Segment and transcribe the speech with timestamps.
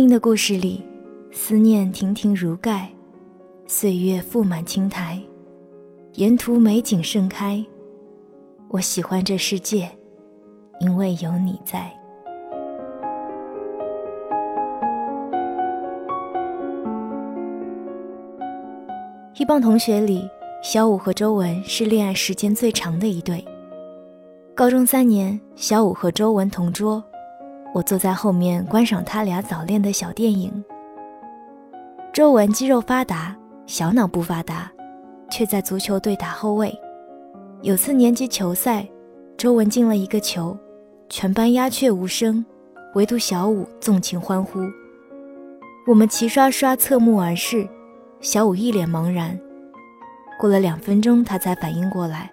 [0.00, 0.82] 光阴的故事里，
[1.30, 2.88] 思念亭亭如盖，
[3.66, 5.20] 岁月覆满青苔，
[6.14, 7.62] 沿途美景盛开。
[8.70, 9.90] 我喜欢这世界，
[10.80, 11.92] 因为有你在。
[19.36, 20.26] 一帮同学里，
[20.62, 23.44] 小五和周文是恋爱时间最长的一对。
[24.54, 27.04] 高中三年，小五和周文同桌。
[27.72, 30.52] 我坐在后面观赏他俩早恋的小电影。
[32.12, 34.70] 周文肌肉发达，小脑不发达，
[35.30, 36.76] 却在足球队打后卫。
[37.62, 38.86] 有次年级球赛，
[39.36, 40.56] 周文进了一个球，
[41.08, 42.44] 全班鸦雀无声，
[42.94, 44.60] 唯独小五纵情欢呼。
[45.86, 47.68] 我们齐刷刷侧目而视，
[48.20, 49.38] 小五一脸茫然。
[50.40, 52.30] 过了两分钟，他才反应过来，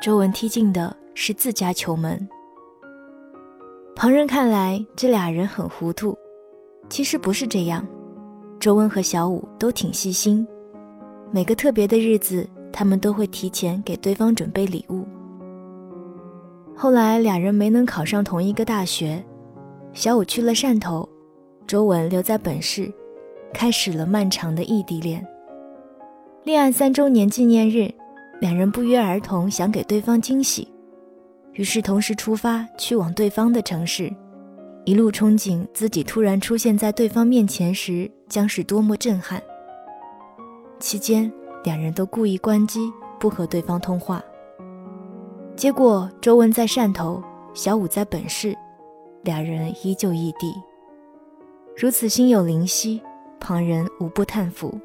[0.00, 2.26] 周文踢进的是自家球门。
[3.96, 6.14] 旁人看来，这俩人很糊涂，
[6.90, 7.82] 其实不是这样。
[8.60, 10.46] 周文和小五都挺细心，
[11.32, 15.06] 每个特别的日子，他们都会提前给对方准备礼物。
[16.76, 19.24] 后来俩人没能考上同一个大学，
[19.94, 21.08] 小五去了汕头，
[21.66, 22.92] 周文留在本市，
[23.54, 25.26] 开始了漫长的异地恋。
[26.44, 27.90] 恋爱三周年纪念日，
[28.42, 30.68] 两人不约而同想给对方惊喜。
[31.56, 34.14] 于是同时出发去往对方的城市，
[34.84, 39.42] 一路憧憬自己突然出现在对方面前时将是多么震撼。
[40.78, 41.32] 期间，
[41.64, 44.22] 两人都故意关机不和对方通话。
[45.56, 47.22] 结果，周文在汕头，
[47.54, 48.54] 小五在本市，
[49.22, 50.54] 俩人依旧异地。
[51.74, 53.00] 如此心有灵犀，
[53.40, 54.78] 旁人无不叹服。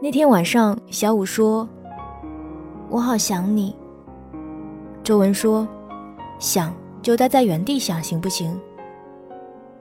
[0.00, 1.68] 那天晚上，小五说
[2.88, 3.74] ：“我好想你。”
[5.06, 5.68] 周文说
[6.40, 8.60] ：“想就待在原地想，行不行？”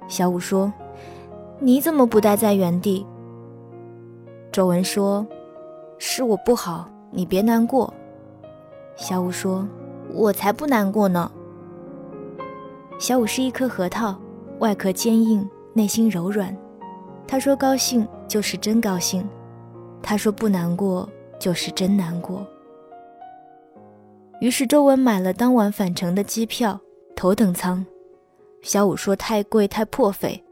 [0.07, 0.71] 小五说
[1.57, 3.03] ：“你怎么不待在原地？”
[4.53, 5.25] 周文说
[5.97, 7.91] ：“是我不好，你别难过。”
[8.95, 9.67] 小五说
[10.13, 11.31] ：“我才不难过呢。”
[12.99, 14.15] 小五是一颗核桃，
[14.59, 15.43] 外壳坚硬，
[15.73, 16.55] 内心柔软。
[17.27, 19.27] 他说：“高兴就是真高兴。”
[20.03, 21.09] 他说：“不难过
[21.39, 22.45] 就是真难过。”
[24.41, 26.79] 于是周文买了当晚返程的机票，
[27.15, 27.85] 头等舱。
[28.61, 30.43] 小五说太贵太破费。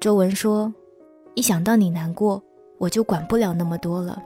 [0.00, 0.72] 周文说
[1.34, 2.42] ：“一想到你难过，
[2.78, 4.22] 我就管不了那么多了。”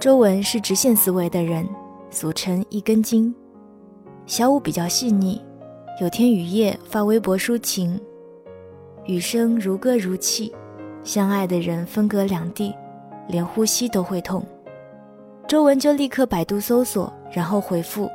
[0.00, 1.68] 周文是直线思维的人，
[2.10, 3.34] 俗称一根筋。
[4.24, 5.40] 小五比较细腻，
[6.00, 8.00] 有天雨夜发微博抒情，
[9.04, 10.52] 雨声如歌如泣，
[11.04, 12.74] 相爱的人分隔两地，
[13.28, 14.42] 连呼吸都会痛。
[15.50, 18.08] 周文就立刻百度搜索，然后回复：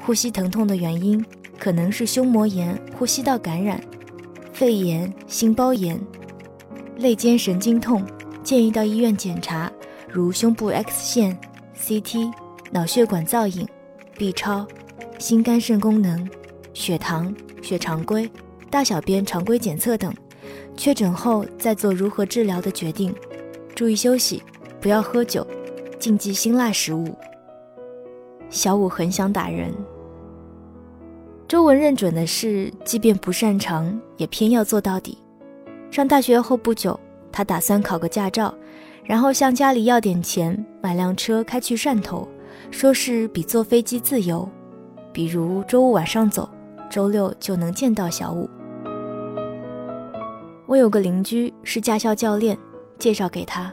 [0.00, 1.24] 呼吸疼痛的原因
[1.56, 3.80] 可能是胸膜炎、呼吸道感染、
[4.52, 5.96] 肺炎、心包炎、
[6.96, 8.04] 肋间神经痛，
[8.42, 9.70] 建议到医院检查，
[10.08, 11.38] 如胸部 X 线、
[11.80, 12.32] CT、
[12.72, 13.64] 脑血管造影、
[14.18, 14.66] B 超、
[15.20, 16.28] 心肝肾功能、
[16.74, 18.28] 血糖、血常规、
[18.68, 20.12] 大小便常规检测等。
[20.76, 23.14] 确诊后再做如何治疗的决定。
[23.76, 24.42] 注意休息，
[24.80, 25.46] 不要喝酒。
[26.02, 27.14] 禁忌辛辣食物。
[28.50, 29.72] 小五很想打人。
[31.46, 35.16] 周文认准的事，即便不擅长，也偏要做到底。
[35.92, 36.98] 上大学后不久，
[37.30, 38.52] 他打算考个驾照，
[39.04, 42.26] 然后向家里要点钱，买辆车开去汕头，
[42.72, 44.48] 说是比坐飞机自由。
[45.12, 46.50] 比如周五晚上走，
[46.90, 48.50] 周六就能见到小五。
[50.66, 52.58] 我有个邻居是驾校教练，
[52.98, 53.72] 介绍给他。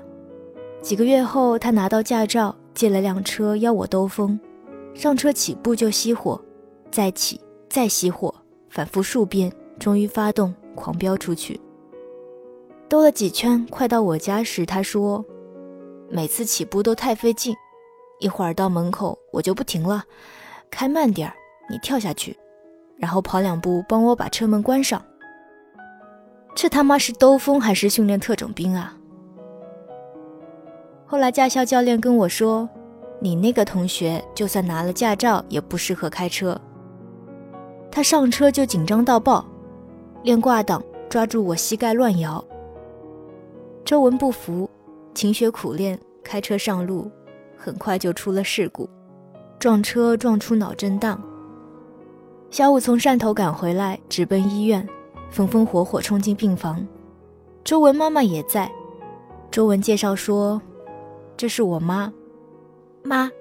[0.81, 4.39] 几个月后，他拿到驾照，借了辆车邀我兜风，
[4.93, 6.39] 上车起步就熄火，
[6.89, 7.39] 再起
[7.69, 8.33] 再熄火，
[8.69, 11.59] 反复数遍，终于发动狂飙出去。
[12.87, 15.23] 兜了几圈，快到我家时，他说
[16.09, 17.53] ：“每次起步都太费劲，
[18.19, 20.03] 一会儿到门口我就不停了，
[20.71, 21.35] 开慢点儿，
[21.69, 22.35] 你跳下去，
[22.97, 24.99] 然后跑两步帮我把车门关上。”
[26.55, 28.95] 这他妈是兜风还是训练特种兵啊？
[31.11, 32.69] 后来驾校教练跟我说
[33.19, 36.55] ：“你那个同学就算拿了驾照也不适合开车。”
[37.89, 39.43] 他上车就紧张到爆，
[40.21, 42.45] 练挂档抓住我膝盖乱摇。
[43.83, 44.69] 周文不服，
[45.15, 47.09] 勤学苦练，开车上路，
[47.57, 48.87] 很快就出了事故，
[49.57, 51.19] 撞车撞出脑震荡。
[52.51, 54.87] 小五从汕头赶回来，直奔医院，
[55.31, 56.85] 风风火火冲进病房。
[57.63, 58.71] 周文妈妈也在。
[59.49, 60.61] 周文介绍说
[61.39, 62.11] ：“这是我妈。”
[63.01, 63.31] 妈，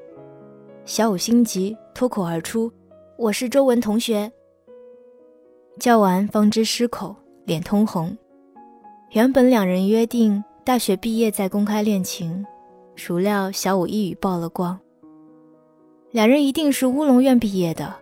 [0.85, 2.71] 小五心急，脱口而出
[3.19, 4.31] ：“我是周文同学。”
[5.81, 8.17] 叫完方知失口，脸通红。
[9.11, 12.47] 原本两人约定大学毕业再公开恋情，
[12.95, 14.79] 孰料小五一语曝了光。
[16.13, 17.97] 两人一定是乌龙院毕业的。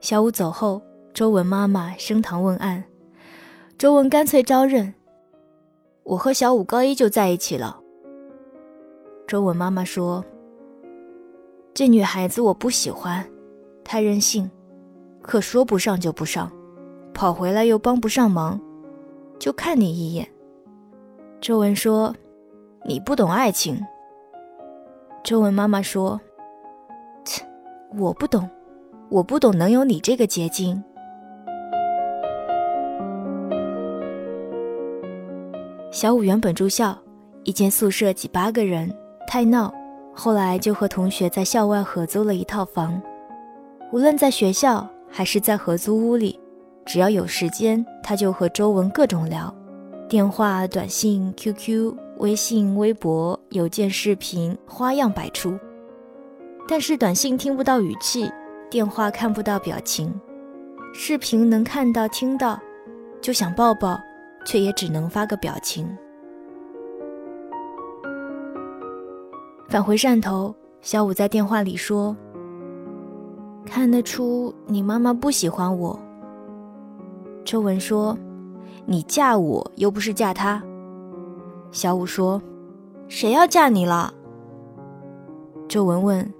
[0.00, 0.82] 小五走后，
[1.14, 2.82] 周文妈妈升堂问案，
[3.78, 4.92] 周文干脆招认
[6.02, 7.82] ：“我和小五高一就在一起了。”
[9.28, 10.24] 周文妈妈说
[11.74, 13.22] ：“这女孩子我不喜欢，
[13.84, 14.50] 太任性，
[15.20, 16.50] 课说不上就不上，
[17.12, 18.58] 跑回来又帮不上忙。”
[19.38, 20.26] 就看你一眼。
[21.42, 22.16] 周文说
[22.88, 23.78] ：“你不懂爱情。”
[25.22, 26.18] 周文妈妈说
[27.22, 27.44] ：“切，
[27.98, 28.48] 我不懂，
[29.10, 30.82] 我不懂，能有你这个结晶。”
[35.92, 36.96] 小五原本住校，
[37.44, 38.90] 一间宿舍挤八个人，
[39.28, 39.70] 太闹，
[40.14, 43.00] 后来就和同学在校外合租了一套房。
[43.92, 46.40] 无论在学校还是在合租屋里。
[46.86, 49.54] 只要有时间，他就和周文各种聊，
[50.08, 55.58] 电话、短信、QQ、微信、微博、邮件、视频，花样百出。
[56.66, 58.32] 但是短信听不到语气，
[58.70, 60.18] 电话看不到表情，
[60.94, 62.58] 视频能看到听到，
[63.20, 64.00] 就想抱抱，
[64.46, 65.86] 却也只能发个表情。
[69.68, 72.16] 返回汕头，小五在电话里说
[73.66, 76.00] ：“看得出你妈妈不喜欢我。”
[77.44, 78.16] 周文说
[78.86, 80.62] ：“你嫁我又不是嫁他。”
[81.70, 82.40] 小五说
[83.08, 84.10] ：“谁要嫁你了？”
[85.68, 86.32] 周文问：“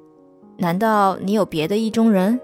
[0.56, 2.40] 难道你有别的意中人？”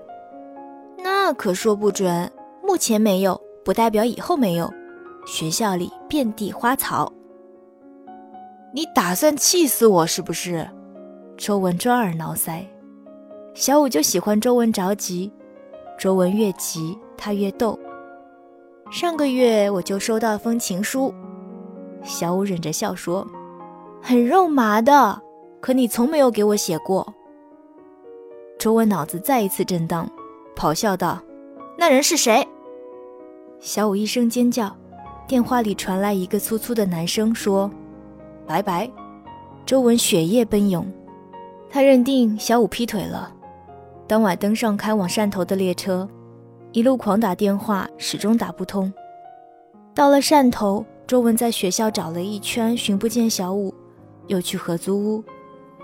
[1.02, 2.30] 那可说不准，
[2.62, 4.70] 目前没有，不代表以后没有。
[5.24, 7.10] 学校里遍地花草，
[8.74, 10.68] 你打算气死我是不是？
[11.36, 12.64] 周文抓耳挠腮。
[13.54, 15.32] 小五就喜欢周文着急，
[15.98, 17.78] 周文越急，他越逗。
[18.90, 21.12] 上个月我就收到封情书，
[22.02, 23.26] 小五忍着笑说
[24.02, 25.20] ：“很肉麻的，
[25.60, 27.14] 可你从没有给我写过。”
[28.58, 30.08] 周文脑子再一次震荡，
[30.56, 31.20] 咆哮道
[31.76, 32.46] ：“那人是谁？”
[33.58, 34.74] 小五一声尖叫，
[35.26, 37.70] 电话里传来一个粗粗的男声说
[38.46, 38.90] ：“拜拜。”
[39.66, 40.86] 周文血液奔涌，
[41.74, 43.34] 他认定小五劈腿了，
[44.06, 46.08] 当晚登上开往汕头的列车。
[46.70, 48.92] 一路狂打电话，始终打不通。
[49.92, 53.74] 到了汕头，周文在学校找了一圈，寻不见小五，
[54.28, 55.24] 又去合租屋，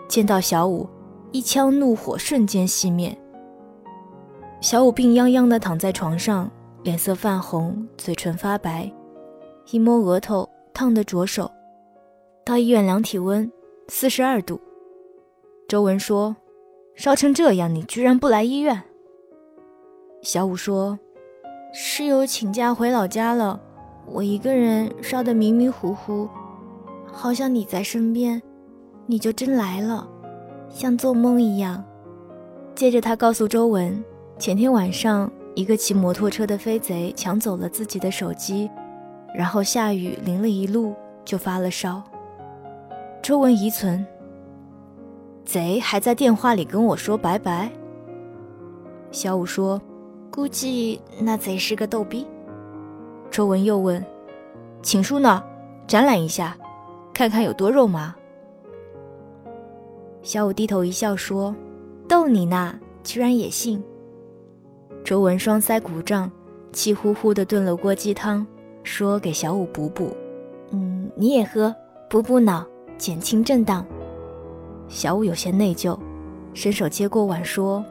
[0.07, 0.89] 见到小五，
[1.33, 3.19] 一腔怒火瞬间熄灭。
[4.61, 6.49] 小五病殃殃地躺在床上，
[6.85, 8.89] 脸色泛红，嘴唇发白，
[9.73, 11.51] 一摸额头，烫得灼手。
[12.45, 13.51] 到医院量体温，
[13.89, 14.61] 四十二度。
[15.71, 16.35] 周文说
[16.99, 18.83] ：“烧成这样，你居然不来医院？”
[20.21, 20.99] 小五说
[21.73, 23.61] ：“室友请假回老家了，
[24.05, 26.29] 我一个人烧得迷迷糊糊，
[27.07, 28.43] 好像你在身边，
[29.07, 30.09] 你就真来了，
[30.69, 31.85] 像做梦一样。”
[32.75, 34.05] 接着他告诉周文，
[34.41, 38.69] 前天晚上一个骑摩托车的飞贼抢走了自己的手机，
[39.33, 42.03] 然后下雨淋了一路就发了烧。
[43.23, 44.05] 周文疑存，
[45.45, 47.71] 贼还在电话里跟我说拜拜。
[49.11, 49.81] 小五说。
[50.33, 52.25] 估计那贼是个逗逼。
[53.33, 54.03] 周文又问
[54.81, 55.43] ：“情书呢？
[55.89, 56.57] 展览一下，
[57.13, 58.15] 看看有多肉麻。”
[60.23, 61.53] 小五低头一笑说
[62.09, 63.83] ：“逗你呢，居然也信。”
[65.05, 66.31] 周文双腮鼓胀，
[66.73, 68.47] 气呼呼地炖了锅鸡汤，
[68.85, 70.17] 说：“给小五补补。
[70.71, 71.75] ”“嗯，你也喝，
[72.09, 72.65] 补补脑，
[72.97, 73.85] 减轻震荡。”
[74.91, 75.97] 小五有些内疚，
[76.53, 77.83] 伸手接过碗说：“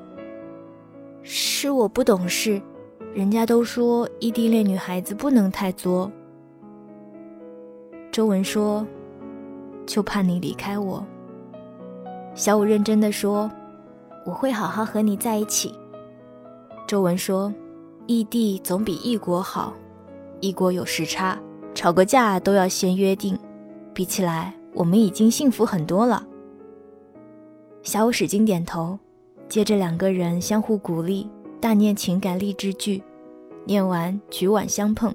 [1.24, 2.62] 是我不懂事，
[3.14, 6.12] 人家都说异地恋女孩子不能太作。”
[8.12, 8.86] 周文说
[9.88, 11.04] ：“就怕你离开我。”
[12.36, 13.50] 小五认真的说
[14.26, 15.74] ：“我会好好和你在一起。”
[16.86, 17.54] 周文说
[18.08, 19.74] ：“异地总比异国好，
[20.42, 21.40] 异国有时差，
[21.74, 23.40] 吵个架都要先约定，
[23.94, 26.26] 比起来，我们已经幸福很多了。”
[27.82, 29.00] 小五使劲点头，
[29.48, 31.28] 接着两个人相互鼓励，
[31.62, 33.02] 大念情感励志句，
[33.66, 35.14] 念完举碗相碰，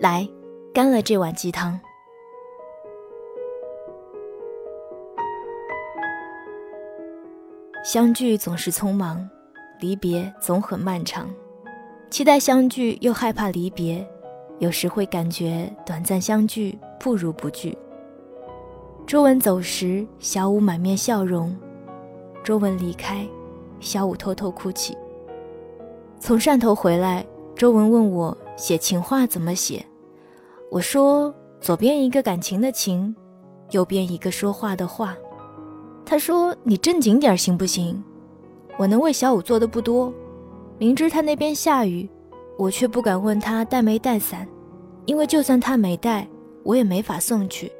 [0.00, 0.26] 来，
[0.72, 1.78] 干了这碗鸡汤。
[7.84, 9.28] 相聚总是匆忙，
[9.78, 11.28] 离别总很漫长，
[12.10, 14.04] 期待相聚又害怕离别，
[14.58, 17.76] 有时会感觉短暂相聚不如不聚。
[19.06, 21.54] 周文走时，小五满面笑容。
[22.44, 23.26] 周文离开，
[23.80, 24.94] 小五偷偷哭泣。
[26.20, 29.82] 从汕头回来，周文问我写情话怎么写，
[30.70, 33.16] 我说左边一个感情的情，
[33.70, 35.16] 右边一个说话的话。
[36.04, 38.04] 他说你正经点行不行？
[38.76, 40.12] 我能为小五做的不多，
[40.76, 42.06] 明知他那边下雨，
[42.58, 44.46] 我却不敢问他带没带伞，
[45.06, 46.28] 因为就算他没带，
[46.62, 47.72] 我也没法送去。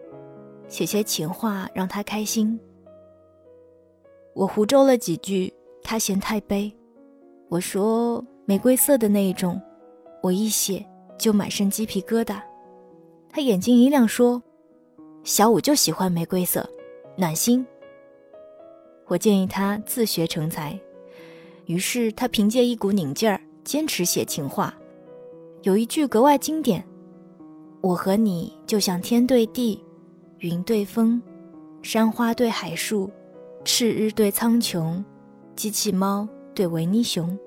[0.69, 2.59] 写些情话让他开心。
[4.35, 6.73] 我胡诌了几句，他嫌太悲。
[7.49, 9.61] 我说玫瑰色的那一种，
[10.23, 10.85] 我一写
[11.17, 12.43] 就满身鸡皮疙瘩。
[13.31, 14.43] 他眼睛一亮，说
[15.23, 16.69] ：“小五就喜欢玫瑰色，
[17.17, 17.65] 暖心。”
[19.07, 20.77] 我建议他自学成才，
[21.67, 24.75] 于是他凭借一股拧劲儿，坚持写情话。
[25.63, 26.85] 有一句格外经典
[27.83, 29.81] ：“我和你就像天对地，
[30.39, 31.23] 云对风，
[31.83, 33.09] 山花对海树。”
[33.65, 35.03] 赤日对苍穹，
[35.57, 37.39] 机器猫对维尼熊，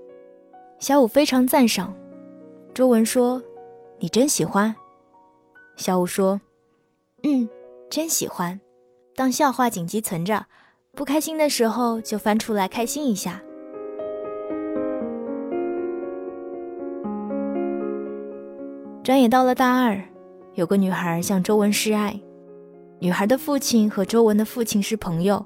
[0.79, 1.95] 小五非常赞赏。
[2.73, 3.41] 周文说
[4.01, 4.75] ：“你真喜欢？”
[5.77, 6.41] 小五说
[7.21, 7.47] ：“嗯，
[7.87, 8.59] 真喜欢，
[9.15, 10.47] 当笑话紧急存着，
[10.95, 13.39] 不开心的时候就翻出来开心一下。”
[19.03, 20.03] 转眼到了大二，
[20.55, 22.19] 有个女孩向周文示爱，
[22.99, 25.45] 女孩的父亲和周文的父亲是朋友。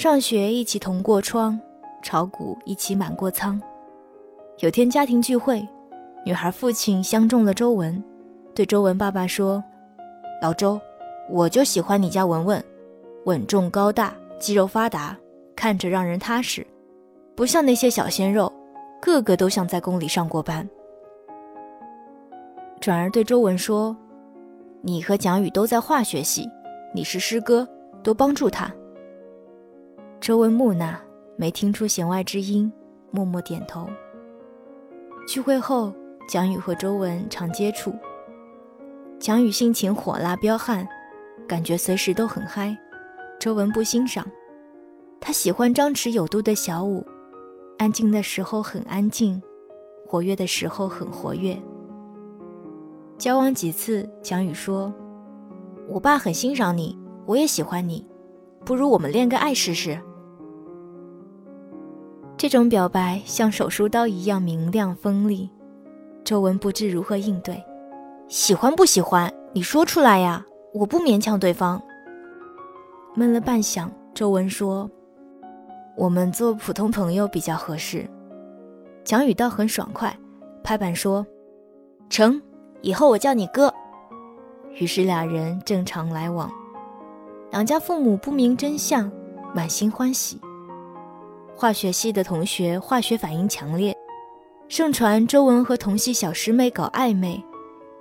[0.00, 1.60] 上学一起同过窗，
[2.00, 3.60] 炒股一起满过仓。
[4.60, 5.62] 有天家庭聚会，
[6.24, 8.02] 女孩父亲相中了周文，
[8.54, 9.62] 对周文爸爸说
[10.40, 10.80] ：“老周，
[11.28, 12.64] 我就喜欢你家文文，
[13.26, 15.14] 稳重高大，肌肉发达，
[15.54, 16.66] 看着让人踏实，
[17.34, 18.50] 不像那些小鲜肉，
[19.02, 20.66] 个个都像在宫里上过班。”
[22.80, 23.94] 转而对周文说
[24.80, 26.48] ：“你和蒋宇都在化学系，
[26.94, 27.68] 你是师哥，
[28.02, 28.72] 多帮助他。”
[30.20, 31.00] 周文木讷，
[31.38, 32.70] 没听出弦外之音，
[33.10, 33.88] 默默点头。
[35.26, 35.90] 聚会后，
[36.28, 37.94] 蒋宇和周文常接触。
[39.18, 40.86] 蒋宇性情火辣彪悍，
[41.48, 42.76] 感觉随时都很嗨。
[43.38, 44.26] 周文不欣赏，
[45.18, 47.02] 他喜欢张弛有度的小五，
[47.78, 49.42] 安静的时候很安静，
[50.06, 51.58] 活跃的时候很活跃。
[53.16, 54.92] 交往几次，蒋宇说
[55.88, 58.06] ：“我爸很欣赏你，我也喜欢你，
[58.66, 59.98] 不如我们恋个爱试试。”
[62.40, 65.50] 这种表白像手术刀一样明亮锋利，
[66.24, 67.62] 周文不知如何应对。
[68.28, 69.30] 喜欢不喜欢？
[69.52, 70.42] 你说出来呀！
[70.72, 71.78] 我不勉强对方。
[73.14, 74.90] 闷了半晌，周文说
[75.98, 78.08] ：“我们做普通朋友比较合适。”
[79.04, 80.18] 蒋宇倒很爽快，
[80.64, 81.26] 拍板说
[82.08, 82.40] ：“成，
[82.80, 83.70] 以后我叫你哥。”
[84.80, 86.50] 于是俩人正常来往。
[87.50, 89.12] 两家父母不明真相，
[89.54, 90.40] 满心欢喜。
[91.60, 93.94] 化学系的同学化学反应强烈，
[94.66, 97.38] 盛传周文和同系小师妹搞暧昧，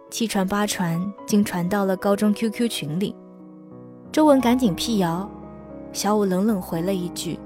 [0.10, 0.98] 七传八传，
[1.28, 3.14] 竟传到了高中 QQ 群里。
[4.14, 5.30] 周文赶紧辟谣，
[5.92, 7.38] 小五冷冷回了一句：“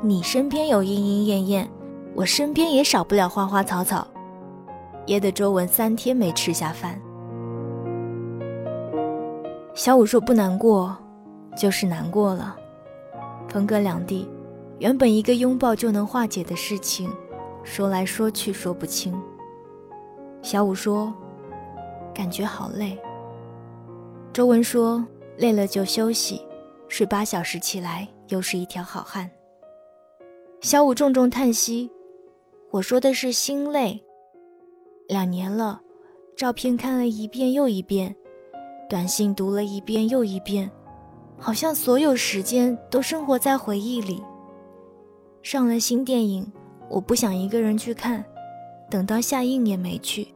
[0.00, 1.68] 你身边有莺莺燕燕，
[2.14, 4.06] 我身边也少不了花花草草。”
[5.06, 6.96] 噎得周文三天没吃下饭。
[9.74, 10.96] 小五说：“不难过，
[11.56, 12.56] 就是难过了。”
[13.50, 14.28] 分隔两地。
[14.80, 17.12] 原本一个拥抱就能化解的事情，
[17.62, 19.14] 说来说去说不清。
[20.40, 21.12] 小五说
[22.14, 22.98] ：“感觉好累。”
[24.32, 25.06] 周文说
[25.36, 26.40] ：“累了就休息，
[26.88, 29.30] 睡八小时起来又是一条好汉。”
[30.62, 31.90] 小五重重叹息
[32.72, 34.02] ：“我说的是心累。
[35.08, 35.78] 两年了，
[36.34, 38.16] 照片看了一遍又一遍，
[38.88, 40.70] 短信读了一遍又一遍，
[41.36, 44.22] 好像所有时间都生活在回忆里。
[45.42, 46.46] 上了新电影，
[46.88, 48.22] 我不想一个人去看，
[48.90, 50.28] 等到下映也没去。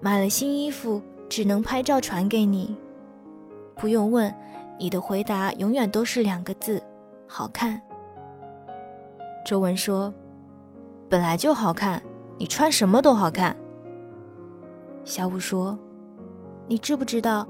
[0.00, 2.74] 买了新衣服，只能拍照传给你。
[3.76, 4.34] 不用问，
[4.78, 6.82] 你的回答永远都是两个字：
[7.26, 7.80] 好看。
[9.44, 10.12] 周文说
[11.08, 12.02] ：“本来就好看，
[12.38, 13.54] 你穿什么都好看。”
[15.04, 15.78] 小五说
[16.66, 17.46] ：“你知不知道，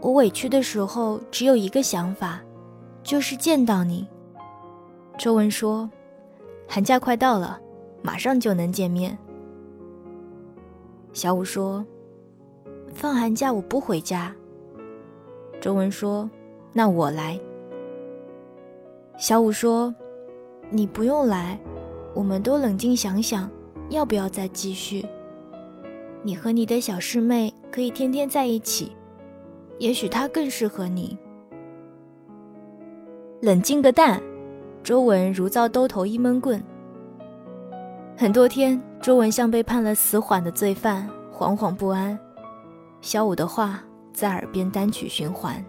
[0.00, 2.40] 我委屈的时候只有一个想法，
[3.02, 4.06] 就是见到你。”
[5.18, 5.90] 周文说
[6.68, 7.58] ：“寒假快到了，
[8.02, 9.16] 马上就能见面。”
[11.12, 11.84] 小五说
[12.92, 14.34] ：“放寒假我不回家。”
[15.58, 16.30] 周文说
[16.74, 17.40] ：“那我来。”
[19.16, 19.94] 小五说
[20.68, 21.58] ：“你不用来，
[22.14, 23.50] 我们都冷静想想，
[23.88, 25.02] 要不要再继续？
[26.22, 28.92] 你和你的小师妹可以天天在一起，
[29.78, 31.16] 也许她更适合你。”
[33.40, 34.20] 冷静个蛋！
[34.86, 36.62] 周文如遭兜头一闷棍。
[38.16, 42.16] 很多天，周文像被判了死缓的罪犯，惶惶不安。
[43.00, 43.82] 小五的话。
[44.16, 45.62] 在耳边单曲循环。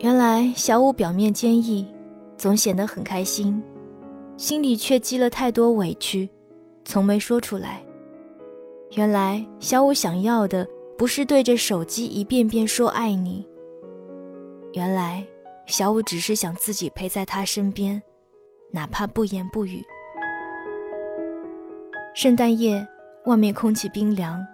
[0.00, 1.86] 原来小五表面坚毅，
[2.36, 3.62] 总显得很开心，
[4.36, 6.28] 心里却积了太多委屈，
[6.84, 7.80] 从没说出来。
[8.96, 10.66] 原来小五想要的
[10.98, 13.46] 不是对着手机一遍遍说爱你。
[14.72, 15.24] 原来
[15.66, 18.02] 小五只是想自己陪在他身边，
[18.70, 19.82] 哪怕不言不语。
[22.14, 22.86] 圣诞夜，
[23.24, 24.44] 外面空气冰凉。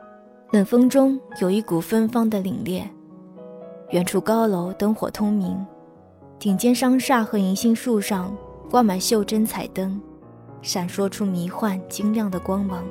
[0.52, 2.84] 冷风中有一股芬芳的凛冽，
[3.90, 5.64] 远处高楼灯火通明，
[6.38, 8.36] 顶尖商厦和银杏树上
[8.68, 10.00] 挂满袖珍彩灯，
[10.62, 12.84] 闪烁出迷幻晶亮的光芒。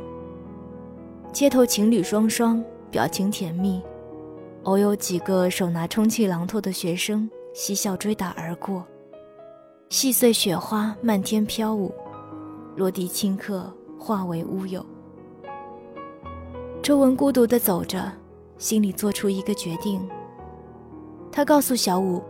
[1.33, 3.81] 街头情侣双双表情甜蜜，
[4.63, 8.87] 偶有几个手拿充气榔头的学生嬉笑追打而过，
[9.89, 11.93] 细碎雪花漫天飘舞，
[12.77, 13.69] 落地顷刻
[13.99, 14.83] 化为乌有。
[16.81, 18.09] 周文孤独地走着，
[18.57, 20.09] 心里做出一个决定。
[21.33, 22.23] 他告诉小五，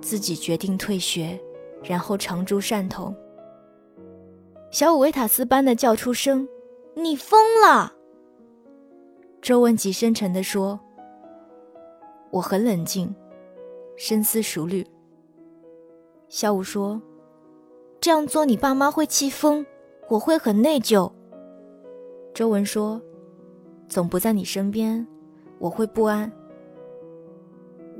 [0.00, 1.40] 自己决定退学，
[1.84, 3.14] 然后常驻汕头。
[4.72, 6.48] 小五维塔斯般的叫出声
[6.98, 7.92] ：“你疯了！”
[9.40, 10.80] 周文极深沉地说
[12.32, 13.14] ：“我很冷静，
[13.96, 14.86] 深思熟虑。”
[16.28, 17.00] 小五说
[18.00, 19.64] ：“这样做你爸妈会气疯，
[20.08, 21.10] 我会很内疚。”
[22.34, 23.00] 周文说。
[23.86, 25.06] 总不在你身边，
[25.58, 26.32] 我会不安。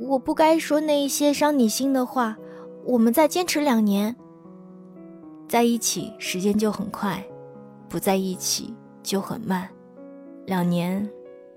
[0.00, 2.36] 我不该说那一些伤你心的话。
[2.86, 4.16] 我们再坚持两年，
[5.46, 7.24] 在一起时间就很快，
[7.88, 9.68] 不在一起就很慢。
[10.46, 11.08] 两年，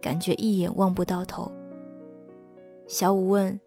[0.02, 1.52] 感觉一眼望不到头。
[2.86, 3.60] 小五问：“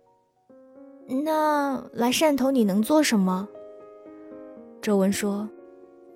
[1.15, 3.49] 那来汕头你能做什么？”
[4.81, 5.49] 周文说：“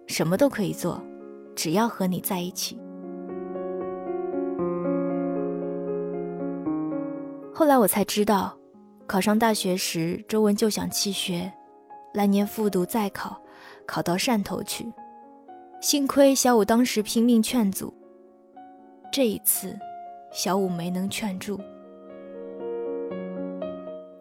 [0.07, 1.03] 什么都可以做，
[1.55, 2.79] 只要和你在一起。”
[7.53, 8.57] 后来我才知道，
[9.07, 11.53] 考上大学时，周文就想弃学，
[12.13, 13.41] 来年复读再考，
[13.87, 14.93] 考到汕头去。
[15.81, 17.93] 幸亏小五当时拼命劝阻。
[19.13, 19.79] 这一次，
[20.33, 21.61] 小五没能劝住。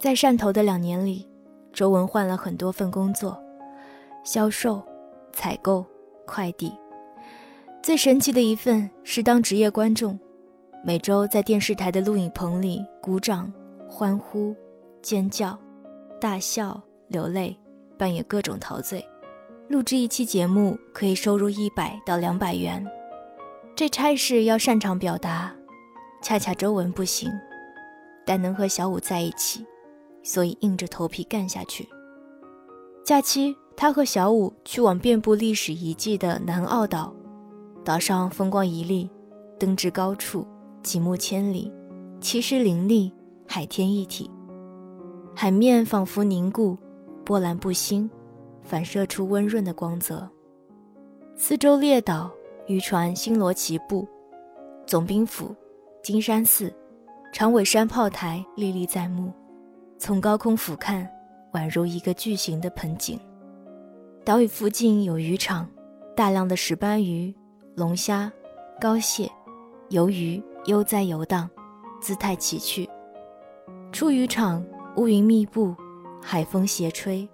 [0.04, 1.26] 在汕头的两年里，
[1.72, 3.42] 周文换了很多份工作，
[4.26, 4.84] 销售、
[5.32, 5.86] 采购、
[6.26, 6.74] 快递。
[7.82, 10.20] 最神奇的一份是当职业观众。
[10.84, 13.50] 每周在电视台的录影棚里鼓掌、
[13.88, 14.54] 欢呼、
[15.02, 15.58] 尖叫、
[16.20, 17.58] 大笑、流泪，
[17.98, 19.02] 扮演各种陶醉。
[19.70, 22.86] 录制一期节目可以收入一百到两百元。
[23.74, 25.56] 这差事要擅长表达，
[26.22, 27.32] 恰恰周文不行，
[28.26, 29.66] 但能和小五在一起，
[30.24, 31.88] 所以硬着头皮干下去。
[33.04, 37.14] 假期，他和小五去往遍布历史遗迹的南澳岛，
[37.84, 39.10] 岛上风光旖旎，
[39.60, 40.48] 登至高处。
[40.82, 41.72] 极目千里，
[42.20, 43.10] 奇石林立，
[43.48, 44.30] 海天一体，
[45.34, 46.78] 海面仿佛凝固，
[47.24, 48.10] 波澜不兴，
[48.62, 50.30] 反射出温润的光泽。
[51.38, 52.30] 四周列岛，
[52.68, 54.06] 渔船星罗棋布，
[54.86, 55.56] 总兵府、
[56.04, 56.70] 金山寺、
[57.32, 59.32] 长尾山炮台历历在目。
[60.06, 61.08] 从高空俯瞰，
[61.54, 63.18] 宛如一个巨型的盆景。
[64.26, 65.66] 岛屿附近有渔场，
[66.14, 67.34] 大量的石斑鱼、
[67.74, 68.30] 龙虾、
[68.82, 69.32] 膏蟹、
[69.92, 70.44] 鱿鱼。
[70.66, 71.50] 悠哉游荡，
[72.02, 72.90] 姿态奇趣。
[73.94, 74.66] 出渔场，
[74.98, 75.74] 乌云密布，
[76.22, 77.26] 海风斜吹，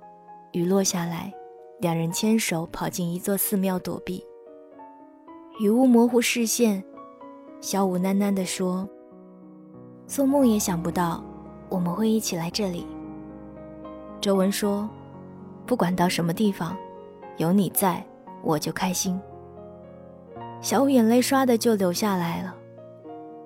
[0.52, 1.34] 雨落下来，
[1.80, 4.24] 两人牵手跑进一座寺庙躲避。
[5.60, 6.84] 雨雾模糊视线，
[7.62, 8.88] 小五喃喃地说
[10.06, 11.24] ：“做梦也想不到，
[11.70, 12.86] 我们会一起来这里。”
[14.20, 14.90] 周文说
[15.66, 16.76] ：“不管到什么地方，
[17.38, 18.04] 有你在，
[18.44, 19.20] 我就开心。”
[20.62, 22.54] 小五眼泪唰的就流下来了。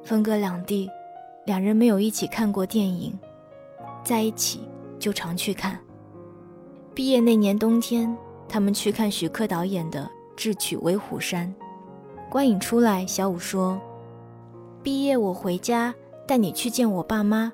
[0.03, 0.89] 分隔两地，
[1.45, 3.17] 两人没有一起看过电影，
[4.03, 5.79] 在一起就常去看。
[6.95, 8.15] 毕业那年冬天，
[8.49, 10.01] 他们去看徐克导演的
[10.35, 11.47] 《智取威虎山》。
[12.31, 13.79] 观影出来，小五说
[14.81, 15.93] ：“毕业我回家，
[16.27, 17.53] 带你去见我爸妈。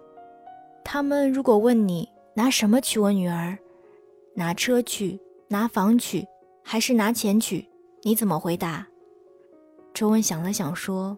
[0.91, 3.55] 他们如果问你拿什么娶我女儿，
[4.33, 6.25] 拿车娶，拿房娶，
[6.63, 7.69] 还是拿钱娶，
[8.01, 8.87] 你怎么回答？”
[9.93, 11.15] 周文想了想说：“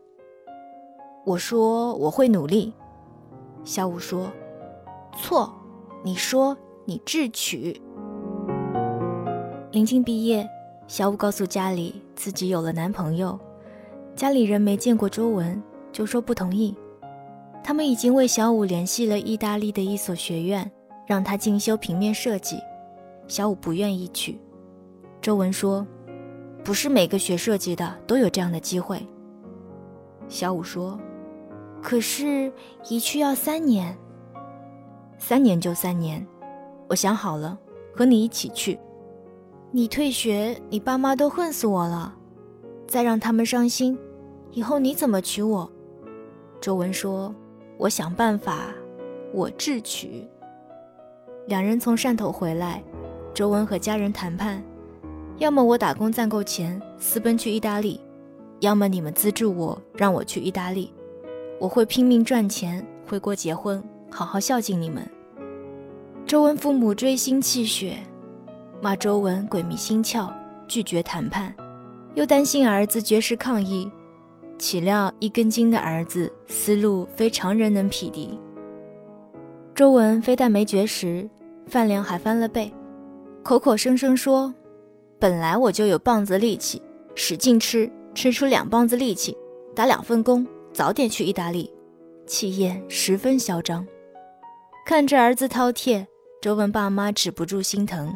[1.25, 2.73] 我说我会努力。”
[3.63, 4.29] 小五说
[5.15, 5.49] ：“错，
[6.03, 7.81] 你说你智取。”
[9.71, 10.45] 临近毕业，
[10.85, 13.39] 小五告诉家里自己有了男朋友，
[14.17, 16.75] 家里人没见过周文，就说不同意。
[17.63, 20.69] 他们已经为小五联系了意大利的一所学院，
[21.07, 22.57] 让他进修平面设计。
[23.27, 24.39] 小五不愿意去。
[25.21, 25.85] 周文说。
[26.63, 29.03] 不是每个学设计的都有这样的机会。
[30.27, 30.95] 小五说
[31.81, 32.53] ：“可是，
[32.87, 33.97] 一去要三年。
[35.17, 36.23] 三年就三年，
[36.87, 37.57] 我想好了，
[37.95, 38.79] 和你一起去。
[39.71, 42.13] 你退学，你爸妈都恨死我了，
[42.87, 43.97] 再让他们伤心，
[44.51, 45.67] 以后你怎么娶我？”
[46.61, 47.33] 周文说
[47.81, 48.67] ：“我想办法，
[49.33, 50.27] 我智取。”
[51.49, 52.79] 两人从汕头回来，
[53.33, 54.63] 周文和家人谈判。
[55.39, 57.99] 要么我打工攒够钱私奔去意大利，
[58.59, 60.93] 要么你们资助我让我去意大利，
[61.59, 65.03] 我会拼命赚钱回国结婚，好好孝敬你们。
[66.27, 67.97] 周文父母锥心泣血，
[68.79, 70.31] 骂周文鬼迷心窍，
[70.67, 71.51] 拒绝谈判，
[72.13, 73.91] 又担心儿子绝食抗议，
[74.61, 78.39] 岂料一根筋的儿子思路非常人能匹敌。
[79.73, 81.27] 周文非但没绝食，
[81.65, 82.71] 饭量还翻了倍，
[83.41, 84.53] 口口声声说。
[85.19, 86.79] 本来我就有棒子力气，
[87.15, 89.35] 使劲吃，吃出两棒子力气，
[89.75, 91.73] 打两份工，早点去意大利，
[92.27, 93.83] 气焰十分嚣张。
[94.85, 96.05] 看着儿子饕餮，
[96.39, 98.13] 周文爸妈止不住心疼，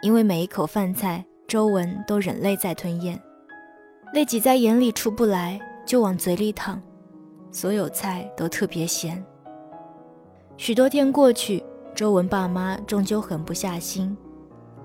[0.00, 3.20] 因为每一口饭菜，周文都忍泪在吞咽，
[4.12, 6.80] 泪挤在眼里出不来，就往嘴里淌，
[7.50, 9.22] 所有菜都特别咸。
[10.56, 11.62] 许多天过去，
[11.94, 14.16] 周文爸妈终究狠不下心，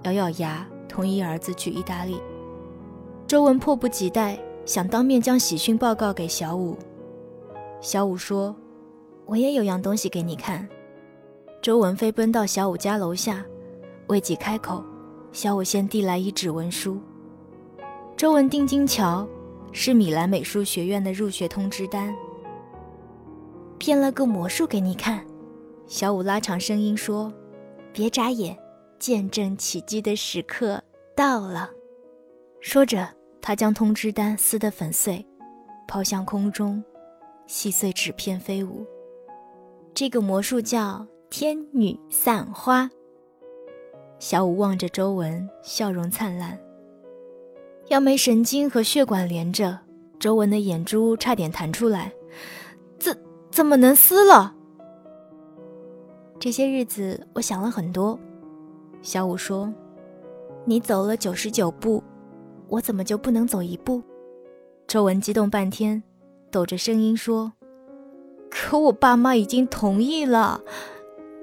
[0.04, 0.68] 咬咬牙。
[0.90, 2.20] 同意儿子去意大利，
[3.26, 6.78] 周文迫不及待想当面将喜讯报告给小五。
[7.80, 8.54] 小五说
[9.26, 10.68] ：“我也有样东西给你看。”
[11.64, 13.46] 周文飞奔到小五家楼下，
[14.08, 14.84] 未及开口，
[15.32, 17.00] 小五先递来一纸文书。
[18.22, 19.28] 周文定睛瞧，
[19.72, 22.16] 是米兰美术学院的入学通知单。
[23.80, 25.26] 变了个魔术给你看，
[25.88, 27.34] 小五拉长声音说
[27.92, 28.56] ：“别眨眼。”
[29.00, 30.80] 见证奇迹的时刻
[31.16, 31.68] 到了，
[32.60, 33.10] 说着，
[33.42, 35.26] 他将通知单撕得粉碎，
[35.88, 36.84] 抛向空中，
[37.48, 38.86] 细碎纸片飞舞。
[39.96, 42.88] 这个魔术叫天女散花。
[44.20, 46.56] 小五望着周文，笑容灿烂。
[47.92, 49.78] 要没神经和血管连着，
[50.18, 52.10] 周文的眼珠差点弹出来。
[52.98, 53.18] 怎
[53.52, 54.56] 怎么能撕了？
[56.40, 58.18] 这些日子，我想了很多。
[59.02, 59.74] 小五说
[60.64, 62.02] ：“你走了九十九步，
[62.70, 64.02] 我怎么就不能走一步？”
[64.88, 66.02] 周文激动半天，
[66.50, 67.52] 抖着声音说
[68.50, 70.62] ：“可我爸妈已经同意了。”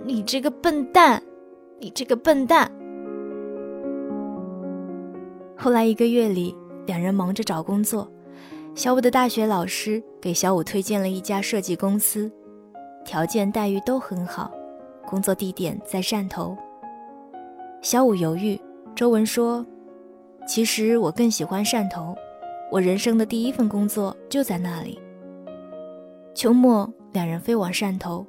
[0.02, 1.22] 你这个笨蛋，
[1.78, 2.72] 你这个笨蛋！
[5.60, 8.08] 后来一个月里，两人忙着找工作。
[8.76, 12.30] 小五的大学老师给小五推荐了一家设计公司，
[13.04, 14.52] 条件待遇都很好，
[15.04, 16.56] 工作地点在汕头。
[17.82, 18.56] 小五犹豫，
[18.94, 19.66] 周文说
[20.46, 22.14] ：“其实我更喜欢汕头，
[22.70, 24.96] 我人生的第一份工作就在那里。”
[26.36, 28.24] 秋末，两人飞往汕头，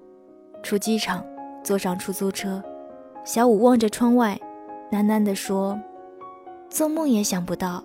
[0.63, 1.23] 出机场，
[1.63, 2.63] 坐上出租车。
[3.23, 4.39] 小五望着窗外，
[4.91, 5.79] 喃喃地说
[6.69, 7.83] ：“做梦也想不到，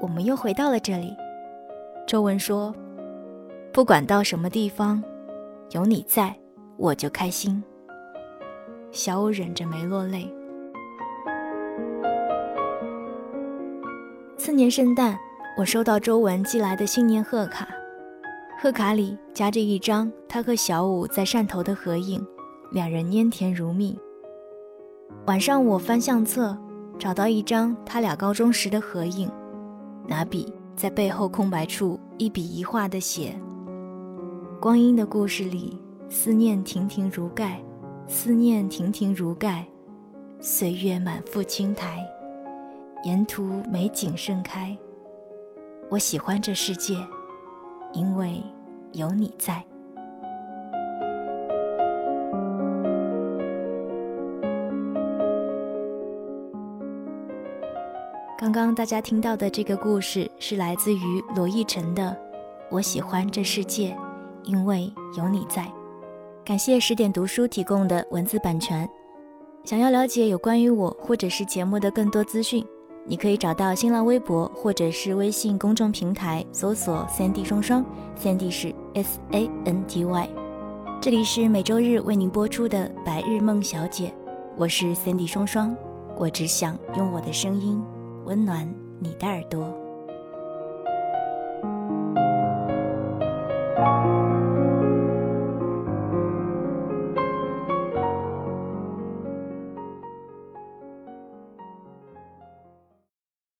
[0.00, 1.16] 我们又回到了这里。”
[2.06, 2.74] 周文说
[3.72, 5.02] ：“不管到什么地方，
[5.70, 6.34] 有你在，
[6.76, 7.62] 我就开心。”
[8.90, 10.28] 小五忍着没落泪。
[14.36, 15.16] 次年圣诞，
[15.56, 17.68] 我收到周文寄来的新年贺卡，
[18.58, 22.26] 贺卡里夹着一张他和小五在汕头的合影，
[22.72, 23.96] 两人拈甜如蜜。
[25.26, 26.58] 晚上我翻相册，
[27.00, 29.26] 找到一张他俩高中时的合影，
[30.06, 33.34] 拿笔在背后空白处一笔一画的写
[34.60, 37.58] ：“光阴的故事里，思念亭亭如盖，
[38.06, 39.66] 思念亭亭如盖，
[40.40, 42.06] 岁月满腹青苔，
[43.02, 44.76] 沿途美景盛开。
[45.88, 46.94] 我喜欢这世界，
[47.94, 48.42] 因为
[48.92, 49.64] 有你在。
[58.40, 62.04] 刚刚大家听到的这个故事是来自于罗奕晨的
[62.70, 63.94] 《我喜欢这世界，
[64.44, 65.62] 因为有你在》。
[66.42, 68.88] 感谢十点读书提供的文字版权。
[69.62, 72.64] 想要了解有关于我或者是节目的更多资讯。
[73.04, 77.84] 你可以找到新浪微博或者是微信公众平台，搜索“三 D 双双”，
[78.16, 80.30] 三 D 是 S A N D Y。
[80.98, 84.08] 这里是每周日为您播出的《白日梦小姐》，
[84.56, 85.76] 我是三 D 双双，
[86.16, 87.78] 我只想用我的声音
[88.30, 88.64] 温暖
[89.00, 89.89] 你的耳朵。